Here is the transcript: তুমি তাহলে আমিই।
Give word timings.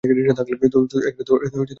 তুমি 0.03 0.21
তাহলে 0.29 0.53
আমিই। 0.53 1.67